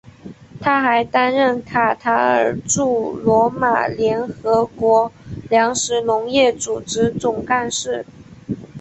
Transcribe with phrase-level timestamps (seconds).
[0.59, 5.11] 他还担任卡塔尔驻罗马联合国
[5.47, 8.03] 粮食农业组织总干事。